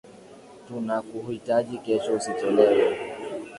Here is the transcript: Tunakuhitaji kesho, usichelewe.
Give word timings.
Tunakuhitaji 0.65 1.75
kesho, 1.85 2.11
usichelewe. 2.19 2.85